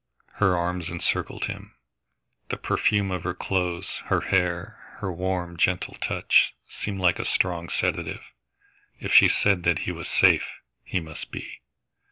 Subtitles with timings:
[0.39, 1.75] Her arms encircled him.
[2.49, 7.69] The perfume of her clothes, her hair, her warm, gentle touch, seemed like a strong
[7.69, 8.23] sedative.
[8.99, 10.47] If she said that he was safe,
[10.83, 11.61] he must be.